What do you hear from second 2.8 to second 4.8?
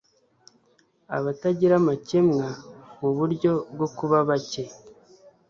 muburyo bwo kuba bake